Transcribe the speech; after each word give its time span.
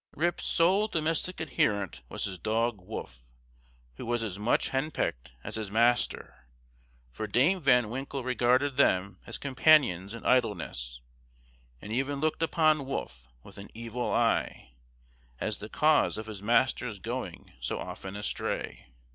Rip's 0.15 0.47
sole 0.47 0.87
domestic 0.87 1.39
adherent 1.39 2.01
was 2.09 2.23
his 2.23 2.39
dog 2.39 2.81
Wolf, 2.81 3.27
who 3.97 4.05
was 4.07 4.23
as 4.23 4.39
much 4.39 4.69
henpecked 4.69 5.33
as 5.43 5.57
his 5.57 5.69
master; 5.69 6.47
for 7.11 7.27
Dame 7.27 7.61
Van 7.61 7.87
Winkle 7.87 8.23
regarded 8.23 8.77
them 8.77 9.19
as 9.27 9.37
companions 9.37 10.15
in 10.15 10.25
idleness, 10.25 11.01
and 11.79 11.91
even 11.93 12.19
looked 12.19 12.41
upon 12.41 12.87
Wolf 12.87 13.27
with 13.43 13.59
an 13.59 13.69
evil 13.75 14.11
eye, 14.11 14.71
as 15.39 15.59
the 15.59 15.69
cause 15.69 16.17
of 16.17 16.25
his 16.25 16.41
master's 16.41 16.97
going 16.97 17.51
so 17.59 17.77
often 17.79 18.15
astray. 18.15 18.87